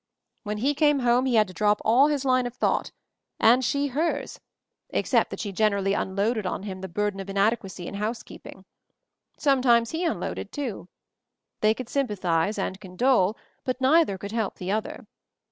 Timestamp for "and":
3.39-3.63, 12.57-12.81